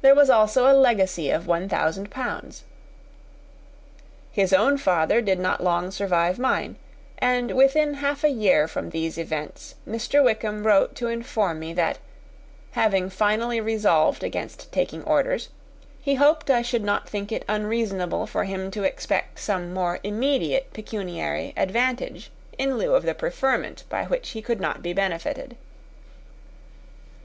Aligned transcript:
There 0.00 0.12
was 0.16 0.28
also 0.28 0.66
a 0.68 0.74
legacy 0.76 1.30
of 1.30 1.46
one 1.46 1.68
thousand 1.68 2.10
pounds. 2.10 2.64
His 4.32 4.52
own 4.52 4.76
father 4.76 5.20
did 5.22 5.38
not 5.38 5.62
long 5.62 5.92
survive 5.92 6.36
mine; 6.36 6.74
and 7.18 7.52
within 7.52 7.94
half 7.94 8.24
a 8.24 8.28
year 8.28 8.66
from 8.66 8.90
these 8.90 9.16
events 9.16 9.76
Mr. 9.88 10.20
Wickham 10.24 10.66
wrote 10.66 10.96
to 10.96 11.06
inform 11.06 11.60
me 11.60 11.72
that, 11.74 11.98
having 12.72 13.08
finally 13.08 13.60
resolved 13.60 14.24
against 14.24 14.72
taking 14.72 15.04
orders, 15.04 15.48
he 16.00 16.16
hoped 16.16 16.50
I 16.50 16.62
should 16.62 16.82
not 16.82 17.08
think 17.08 17.30
it 17.30 17.44
unreasonable 17.48 18.26
for 18.26 18.42
him 18.42 18.68
to 18.72 18.82
expect 18.82 19.38
some 19.38 19.72
more 19.72 20.00
immediate 20.02 20.72
pecuniary 20.72 21.52
advantage, 21.56 22.32
in 22.58 22.76
lieu 22.78 22.96
of 22.96 23.04
the 23.04 23.14
preferment, 23.14 23.84
by 23.88 24.06
which 24.06 24.30
he 24.30 24.42
could 24.42 24.60
not 24.60 24.82
be 24.82 24.92
benefited. 24.92 25.56